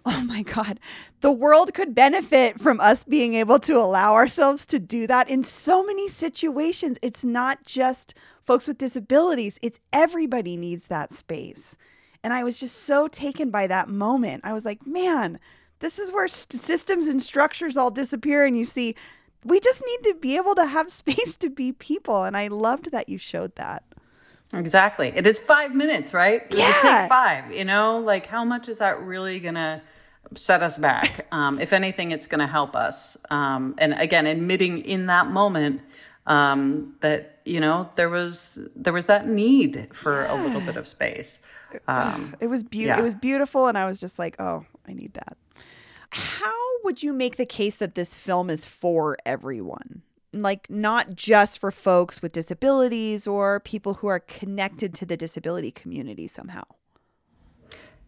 oh 0.05 0.21
my 0.27 0.41
God, 0.41 0.79
the 1.21 1.31
world 1.31 1.73
could 1.73 1.95
benefit 1.95 2.59
from 2.59 2.79
us 2.79 3.03
being 3.03 3.33
able 3.35 3.59
to 3.59 3.77
allow 3.77 4.13
ourselves 4.13 4.65
to 4.67 4.79
do 4.79 5.07
that 5.07 5.29
in 5.29 5.43
so 5.43 5.83
many 5.83 6.07
situations. 6.07 6.97
It's 7.01 7.23
not 7.23 7.63
just 7.63 8.15
folks 8.45 8.67
with 8.67 8.77
disabilities, 8.77 9.57
it's 9.61 9.79
everybody 9.93 10.57
needs 10.57 10.87
that 10.87 11.13
space. 11.13 11.77
And 12.23 12.33
I 12.33 12.43
was 12.43 12.59
just 12.59 12.77
so 12.83 13.07
taken 13.07 13.49
by 13.49 13.67
that 13.67 13.87
moment. 13.87 14.41
I 14.43 14.53
was 14.53 14.65
like, 14.65 14.85
man, 14.85 15.39
this 15.79 15.99
is 15.99 16.11
where 16.11 16.27
st- 16.27 16.61
systems 16.61 17.07
and 17.07 17.21
structures 17.21 17.77
all 17.77 17.91
disappear. 17.91 18.45
And 18.45 18.57
you 18.57 18.65
see, 18.65 18.95
we 19.43 19.59
just 19.59 19.83
need 19.85 20.09
to 20.09 20.15
be 20.15 20.35
able 20.35 20.55
to 20.55 20.65
have 20.65 20.91
space 20.91 21.37
to 21.37 21.49
be 21.49 21.71
people. 21.71 22.23
And 22.23 22.35
I 22.35 22.47
loved 22.47 22.91
that 22.91 23.09
you 23.09 23.17
showed 23.17 23.55
that. 23.55 23.83
Exactly. 24.55 25.11
It 25.15 25.27
is 25.27 25.39
five 25.39 25.75
minutes, 25.75 26.13
right? 26.13 26.45
Yeah. 26.49 26.69
It 26.69 26.81
take 26.81 27.09
five, 27.09 27.53
you 27.53 27.65
know, 27.65 27.99
like 27.99 28.25
how 28.25 28.43
much 28.43 28.69
is 28.69 28.79
that 28.79 29.01
really 29.01 29.39
going 29.39 29.55
to 29.55 29.81
set 30.35 30.63
us 30.63 30.77
back? 30.77 31.27
Um, 31.31 31.59
if 31.59 31.73
anything, 31.73 32.11
it's 32.11 32.27
going 32.27 32.39
to 32.39 32.47
help 32.47 32.77
us. 32.77 33.17
Um, 33.29 33.75
and 33.77 33.93
again, 33.93 34.25
admitting 34.25 34.79
in 34.79 35.07
that 35.07 35.27
moment 35.27 35.81
um, 36.27 36.95
that 37.01 37.41
you 37.43 37.59
know 37.59 37.89
there 37.95 38.09
was 38.09 38.59
there 38.75 38.93
was 38.93 39.07
that 39.07 39.27
need 39.27 39.89
for 39.93 40.23
yeah. 40.23 40.33
a 40.33 40.35
little 40.41 40.61
bit 40.61 40.77
of 40.77 40.87
space. 40.87 41.41
Um, 41.89 42.35
it 42.39 42.47
was 42.47 42.63
beautiful. 42.63 42.97
Yeah. 42.97 43.01
It 43.01 43.03
was 43.03 43.15
beautiful, 43.15 43.67
and 43.67 43.77
I 43.77 43.85
was 43.85 43.99
just 43.99 44.17
like, 44.17 44.39
oh, 44.39 44.65
I 44.87 44.93
need 44.93 45.13
that. 45.15 45.37
How 46.11 46.53
would 46.85 47.03
you 47.03 47.11
make 47.11 47.35
the 47.35 47.45
case 47.45 47.77
that 47.77 47.95
this 47.95 48.17
film 48.17 48.49
is 48.49 48.65
for 48.65 49.17
everyone? 49.25 50.03
Like, 50.41 50.69
not 50.69 51.15
just 51.15 51.59
for 51.59 51.71
folks 51.71 52.21
with 52.21 52.31
disabilities 52.31 53.25
or 53.25 53.59
people 53.59 53.95
who 53.95 54.07
are 54.07 54.19
connected 54.19 54.93
to 54.95 55.05
the 55.05 55.17
disability 55.17 55.71
community 55.71 56.27
somehow. 56.27 56.63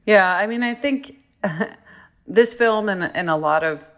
Yeah, 0.05 0.35
I 0.37 0.47
mean, 0.47 0.63
I 0.63 0.73
think 0.73 1.17
this 2.27 2.53
film 2.53 2.89
and, 2.89 3.03
and 3.03 3.29
a 3.29 3.35
lot 3.35 3.63
of 3.63 3.89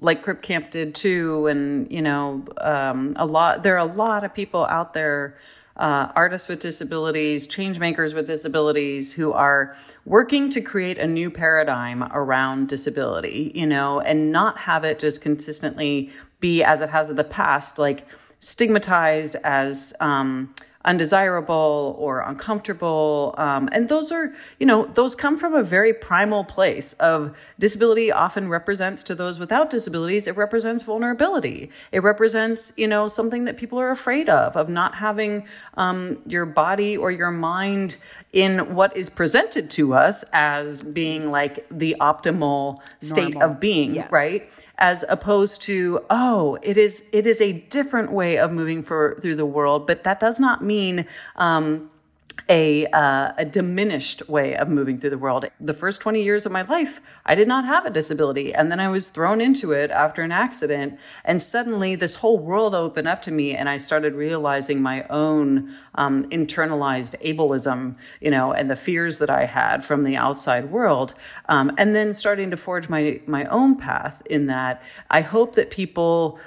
like 0.00 0.22
Crip 0.22 0.42
Camp 0.42 0.70
did 0.70 0.94
too, 0.94 1.46
and 1.46 1.90
you 1.90 2.02
know, 2.02 2.44
um, 2.58 3.14
a 3.16 3.26
lot. 3.26 3.62
There 3.62 3.74
are 3.74 3.86
a 3.86 3.92
lot 3.92 4.24
of 4.24 4.34
people 4.34 4.66
out 4.66 4.92
there, 4.92 5.38
uh, 5.76 6.12
artists 6.14 6.48
with 6.48 6.60
disabilities, 6.60 7.46
change 7.46 7.78
makers 7.78 8.14
with 8.14 8.26
disabilities, 8.26 9.12
who 9.12 9.32
are 9.32 9.76
working 10.04 10.50
to 10.50 10.60
create 10.60 10.98
a 10.98 11.06
new 11.06 11.30
paradigm 11.30 12.02
around 12.12 12.68
disability. 12.68 13.52
You 13.54 13.66
know, 13.66 14.00
and 14.00 14.30
not 14.32 14.58
have 14.58 14.84
it 14.84 14.98
just 14.98 15.22
consistently 15.22 16.10
be 16.40 16.62
as 16.62 16.80
it 16.80 16.88
has 16.90 17.08
in 17.08 17.16
the 17.16 17.24
past, 17.24 17.78
like 17.78 18.06
stigmatized 18.40 19.36
as. 19.44 19.94
Um, 20.00 20.54
undesirable 20.84 21.96
or 21.98 22.20
uncomfortable. 22.20 23.34
Um, 23.38 23.68
and 23.72 23.88
those 23.88 24.10
are, 24.10 24.32
you 24.58 24.66
know, 24.66 24.86
those 24.86 25.14
come 25.14 25.38
from 25.38 25.54
a 25.54 25.62
very 25.62 25.94
primal 25.94 26.44
place 26.44 26.92
of 26.94 27.34
disability 27.58 28.10
often 28.10 28.48
represents 28.48 29.02
to 29.04 29.14
those 29.14 29.38
without 29.38 29.70
disabilities, 29.70 30.26
it 30.26 30.36
represents 30.36 30.82
vulnerability. 30.82 31.70
It 31.92 32.02
represents, 32.02 32.72
you 32.76 32.88
know, 32.88 33.06
something 33.06 33.44
that 33.44 33.56
people 33.56 33.78
are 33.78 33.90
afraid 33.90 34.28
of, 34.28 34.56
of 34.56 34.68
not 34.68 34.94
having 34.94 35.46
um, 35.74 36.18
your 36.26 36.46
body 36.46 36.96
or 36.96 37.10
your 37.10 37.30
mind 37.30 37.96
in 38.32 38.74
what 38.74 38.96
is 38.96 39.10
presented 39.10 39.70
to 39.70 39.94
us 39.94 40.24
as 40.32 40.82
being 40.82 41.30
like 41.30 41.66
the 41.70 41.94
optimal 42.00 42.80
state 43.00 43.34
Normal. 43.34 43.50
of 43.50 43.60
being, 43.60 43.94
yes. 43.94 44.10
right? 44.10 44.50
as 44.78 45.04
opposed 45.08 45.62
to 45.62 46.04
oh 46.10 46.58
it 46.60 46.76
is 46.76 47.08
it 47.12 47.26
is 47.26 47.40
a 47.40 47.52
different 47.52 48.10
way 48.10 48.36
of 48.36 48.50
moving 48.50 48.82
for 48.82 49.16
through 49.20 49.36
the 49.36 49.46
world 49.46 49.86
but 49.86 50.02
that 50.02 50.18
does 50.18 50.40
not 50.40 50.62
mean 50.64 51.06
um, 51.36 51.88
a, 52.48 52.86
uh, 52.86 53.32
a 53.36 53.44
diminished 53.44 54.28
way 54.28 54.56
of 54.56 54.68
moving 54.68 54.98
through 54.98 55.10
the 55.10 55.18
world. 55.18 55.46
The 55.60 55.74
first 55.74 56.00
20 56.00 56.22
years 56.22 56.46
of 56.46 56.52
my 56.52 56.62
life, 56.62 57.00
I 57.24 57.34
did 57.34 57.48
not 57.48 57.64
have 57.64 57.86
a 57.86 57.90
disability. 57.90 58.54
And 58.54 58.70
then 58.70 58.80
I 58.80 58.88
was 58.88 59.10
thrown 59.10 59.40
into 59.40 59.72
it 59.72 59.90
after 59.90 60.22
an 60.22 60.32
accident. 60.32 60.98
And 61.24 61.40
suddenly 61.40 61.94
this 61.94 62.16
whole 62.16 62.38
world 62.38 62.74
opened 62.74 63.08
up 63.08 63.22
to 63.22 63.30
me. 63.30 63.54
And 63.54 63.68
I 63.68 63.76
started 63.76 64.14
realizing 64.14 64.82
my 64.82 65.04
own 65.08 65.74
um, 65.94 66.24
internalized 66.30 67.20
ableism, 67.22 67.96
you 68.20 68.30
know, 68.30 68.52
and 68.52 68.70
the 68.70 68.76
fears 68.76 69.18
that 69.18 69.30
I 69.30 69.46
had 69.46 69.84
from 69.84 70.04
the 70.04 70.16
outside 70.16 70.70
world. 70.70 71.14
Um, 71.48 71.72
and 71.78 71.94
then 71.94 72.14
starting 72.14 72.50
to 72.50 72.56
forge 72.56 72.88
my, 72.88 73.20
my 73.26 73.44
own 73.46 73.76
path 73.76 74.22
in 74.28 74.46
that. 74.46 74.82
I 75.10 75.20
hope 75.20 75.54
that 75.54 75.70
people 75.70 76.38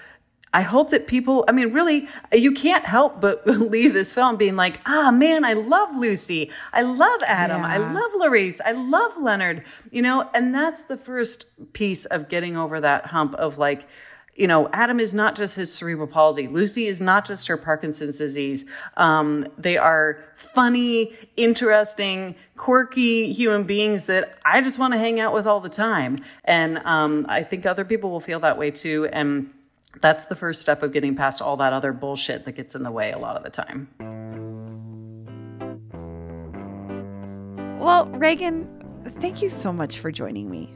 I 0.56 0.62
hope 0.62 0.92
that 0.92 1.06
people, 1.06 1.44
I 1.50 1.52
mean, 1.52 1.74
really, 1.74 2.08
you 2.32 2.54
can't 2.54 2.86
help 2.86 3.20
but 3.20 3.46
leave 3.48 3.94
this 3.94 4.14
film 4.14 4.38
being 4.38 4.56
like, 4.56 4.80
ah, 4.86 5.12
man, 5.12 5.44
I 5.44 5.52
love 5.52 5.98
Lucy. 5.98 6.50
I 6.72 6.82
love 6.82 7.22
Adam. 7.28 7.62
Yeah. 7.62 7.68
I 7.68 7.78
love 7.78 8.12
Larice. 8.22 8.62
I 8.66 8.72
love 8.72 9.18
Leonard, 9.18 9.66
you 9.92 10.02
know, 10.02 10.30
and 10.34 10.56
that's 10.56 10.86
the 10.86 10.96
first 10.96 11.46
piece 11.74 12.06
of 12.06 12.30
getting 12.30 12.56
over 12.56 12.80
that 12.80 13.08
hump 13.08 13.36
of 13.36 13.58
like, 13.58 13.86
you 14.36 14.48
know, 14.48 14.70
Adam 14.72 15.02
is 15.02 15.14
not 15.14 15.36
just 15.36 15.58
his 15.58 15.74
cerebral 15.74 16.08
palsy. 16.08 16.48
Lucy 16.48 16.86
is 16.88 17.02
not 17.02 17.26
just 17.26 17.48
her 17.48 17.58
Parkinson's 17.58 18.18
disease. 18.18 18.64
Um, 18.96 19.46
they 19.58 19.78
are 19.78 20.24
funny, 20.36 21.14
interesting, 21.36 22.36
quirky 22.56 23.34
human 23.34 23.64
beings 23.64 24.06
that 24.06 24.38
I 24.46 24.62
just 24.62 24.80
want 24.80 24.94
to 24.94 25.00
hang 25.00 25.20
out 25.20 25.34
with 25.34 25.48
all 25.48 25.60
the 25.60 25.70
time. 25.70 26.20
And 26.46 26.78
um, 26.86 27.26
I 27.28 27.44
think 27.44 27.66
other 27.66 27.84
people 27.84 28.10
will 28.10 28.22
feel 28.22 28.40
that 28.40 28.58
way 28.58 28.72
too. 28.72 29.10
And 29.12 29.50
that's 30.02 30.26
the 30.26 30.36
first 30.36 30.62
step 30.62 30.84
of 30.84 30.94
getting 30.94 31.16
past 31.16 31.42
all 31.42 31.58
that 31.58 31.74
other 31.74 31.94
bullshit 31.94 32.46
that 32.46 32.54
gets 32.54 32.76
in 32.76 32.84
the 32.84 32.92
way 32.92 33.12
a 33.12 33.18
lot 33.18 33.36
of 33.36 33.44
the 33.44 33.50
time. 33.50 33.90
Well, 37.80 38.08
Regan, 38.08 38.68
thank 39.20 39.42
you 39.42 39.50
so 39.50 39.72
much 39.72 40.00
for 40.00 40.12
joining 40.12 40.50
me. 40.50 40.74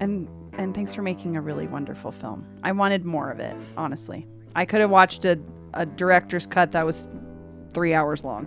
And 0.00 0.28
and 0.54 0.74
thanks 0.74 0.92
for 0.94 1.02
making 1.02 1.36
a 1.36 1.40
really 1.40 1.66
wonderful 1.66 2.12
film. 2.12 2.46
I 2.62 2.72
wanted 2.72 3.04
more 3.04 3.30
of 3.30 3.40
it, 3.40 3.56
honestly. 3.76 4.26
I 4.54 4.66
could 4.66 4.80
have 4.80 4.90
watched 4.90 5.24
a, 5.24 5.40
a 5.72 5.86
director's 5.86 6.46
cut 6.46 6.72
that 6.72 6.84
was 6.84 7.08
three 7.72 7.94
hours 7.94 8.22
long. 8.22 8.46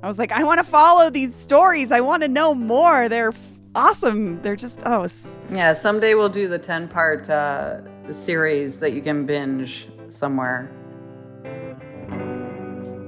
I 0.00 0.06
was 0.06 0.18
like, 0.18 0.30
I 0.30 0.44
want 0.44 0.58
to 0.58 0.64
follow 0.64 1.10
these 1.10 1.34
stories. 1.34 1.90
I 1.90 2.00
want 2.00 2.22
to 2.22 2.28
know 2.28 2.54
more. 2.54 3.08
They're 3.08 3.30
f- 3.30 3.48
awesome. 3.74 4.40
They're 4.42 4.54
just, 4.54 4.84
oh, 4.86 5.08
Yeah, 5.52 5.72
someday 5.72 6.14
we'll 6.14 6.28
do 6.28 6.46
the 6.46 6.58
10 6.58 6.86
part 6.86 7.28
uh, 7.28 7.80
series 8.12 8.80
that 8.80 8.92
you 8.92 9.02
can 9.02 9.26
binge 9.26 9.88
somewhere. 10.08 10.70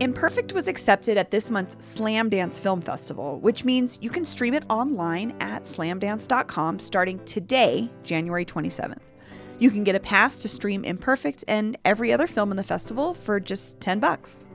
Imperfect 0.00 0.54
was 0.54 0.66
accepted 0.66 1.19
at 1.19 1.30
this 1.30 1.50
month's 1.50 1.76
Slamdance 1.76 2.59
Film 2.59 2.80
Festival, 2.80 3.38
which 3.40 3.64
means 3.64 3.99
you 4.00 4.09
can 4.09 4.25
stream 4.25 4.54
it 4.54 4.64
online 4.71 5.37
at 5.40 5.64
slamdance.com 5.64 6.78
starting 6.78 7.23
today, 7.26 7.90
January 8.02 8.47
27th. 8.47 9.02
You 9.59 9.71
can 9.71 9.85
get 9.85 9.95
a 9.95 10.00
pass 10.00 10.38
to 10.38 10.49
stream 10.49 10.85
Imperfect 10.85 11.45
and 11.47 11.76
every 11.85 12.14
other 12.14 12.26
film 12.26 12.50
in 12.50 12.57
the 12.57 12.64
festival 12.64 13.12
for 13.12 13.38
just 13.38 13.78
10 13.80 14.00
bucks. 14.00 14.47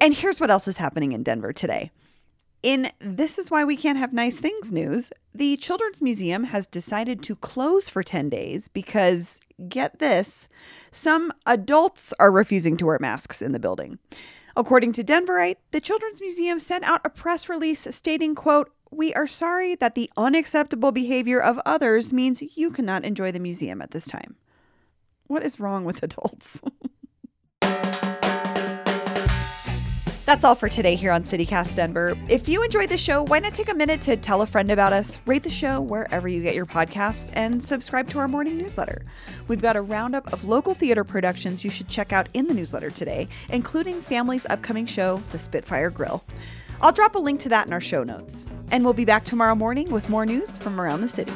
And 0.00 0.14
here's 0.14 0.40
what 0.40 0.50
else 0.50 0.66
is 0.66 0.78
happening 0.78 1.12
in 1.12 1.22
Denver 1.22 1.52
today. 1.52 1.90
In 2.62 2.90
This 2.98 3.38
Is 3.38 3.50
Why 3.50 3.64
We 3.64 3.74
Can't 3.74 3.96
Have 3.96 4.12
Nice 4.12 4.38
Things 4.38 4.70
news, 4.70 5.10
the 5.34 5.56
Children's 5.56 6.02
Museum 6.02 6.44
has 6.44 6.66
decided 6.66 7.22
to 7.22 7.34
close 7.36 7.88
for 7.88 8.02
10 8.02 8.28
days 8.28 8.68
because, 8.68 9.40
get 9.70 9.98
this, 9.98 10.46
some 10.90 11.32
adults 11.46 12.12
are 12.20 12.30
refusing 12.30 12.76
to 12.76 12.84
wear 12.84 12.98
masks 13.00 13.40
in 13.40 13.52
the 13.52 13.58
building. 13.58 13.98
According 14.58 14.92
to 14.92 15.04
Denverite, 15.04 15.56
the 15.70 15.80
Children's 15.80 16.20
Museum 16.20 16.58
sent 16.58 16.84
out 16.84 17.00
a 17.02 17.08
press 17.08 17.48
release 17.48 17.86
stating, 17.94 18.34
quote, 18.34 18.70
we 18.90 19.14
are 19.14 19.26
sorry 19.26 19.74
that 19.76 19.94
the 19.94 20.10
unacceptable 20.18 20.92
behavior 20.92 21.40
of 21.40 21.62
others 21.64 22.12
means 22.12 22.42
you 22.56 22.70
cannot 22.70 23.06
enjoy 23.06 23.32
the 23.32 23.40
museum 23.40 23.80
at 23.80 23.92
this 23.92 24.06
time. 24.06 24.36
What 25.28 25.44
is 25.44 25.60
wrong 25.60 25.86
with 25.86 26.02
adults? 26.02 26.60
That's 30.30 30.44
all 30.44 30.54
for 30.54 30.68
today 30.68 30.94
here 30.94 31.10
on 31.10 31.24
CityCast 31.24 31.74
Denver. 31.74 32.16
If 32.28 32.48
you 32.48 32.62
enjoyed 32.62 32.88
the 32.88 32.96
show, 32.96 33.24
why 33.24 33.40
not 33.40 33.52
take 33.52 33.68
a 33.68 33.74
minute 33.74 34.00
to 34.02 34.16
tell 34.16 34.42
a 34.42 34.46
friend 34.46 34.70
about 34.70 34.92
us, 34.92 35.18
rate 35.26 35.42
the 35.42 35.50
show 35.50 35.80
wherever 35.80 36.28
you 36.28 36.40
get 36.40 36.54
your 36.54 36.66
podcasts, 36.66 37.32
and 37.34 37.60
subscribe 37.60 38.08
to 38.10 38.20
our 38.20 38.28
morning 38.28 38.56
newsletter. 38.56 39.04
We've 39.48 39.60
got 39.60 39.74
a 39.74 39.82
roundup 39.82 40.32
of 40.32 40.44
local 40.44 40.72
theater 40.72 41.02
productions 41.02 41.64
you 41.64 41.70
should 41.70 41.88
check 41.88 42.12
out 42.12 42.28
in 42.32 42.46
the 42.46 42.54
newsletter 42.54 42.90
today, 42.90 43.26
including 43.48 44.00
Phamaly's 44.00 44.46
upcoming 44.48 44.86
show, 44.86 45.20
The 45.32 45.38
Spitfire 45.40 45.90
Grill. 45.90 46.22
I'll 46.80 46.92
drop 46.92 47.16
a 47.16 47.18
link 47.18 47.40
to 47.40 47.48
that 47.48 47.66
in 47.66 47.72
our 47.72 47.80
show 47.80 48.04
notes. 48.04 48.46
And 48.70 48.84
we'll 48.84 48.92
be 48.92 49.04
back 49.04 49.24
tomorrow 49.24 49.56
morning 49.56 49.90
with 49.90 50.08
more 50.08 50.24
news 50.24 50.58
from 50.58 50.80
around 50.80 51.00
the 51.00 51.08
city. 51.08 51.32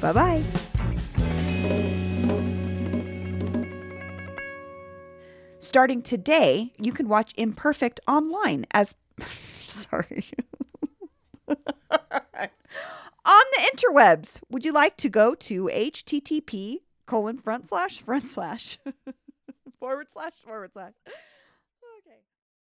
Bye 0.00 0.12
bye. 0.12 0.44
Starting 5.68 6.00
today, 6.00 6.72
you 6.78 6.92
can 6.92 7.08
watch 7.08 7.34
Imperfect 7.36 8.00
online 8.08 8.64
as. 8.70 8.94
Sorry. 9.66 10.24
On 11.46 11.56
the 13.26 13.70
interwebs, 13.70 14.40
would 14.48 14.64
you 14.64 14.72
like 14.72 14.96
to 14.96 15.10
go 15.10 15.34
to 15.34 15.64
http 15.64 16.78
colon 17.04 17.36
front 17.36 17.66
slash 17.66 18.00
front 18.00 18.26
slash 18.26 18.78
forward 19.78 20.10
slash 20.10 20.32
forward 20.42 20.72
slash 20.72 20.94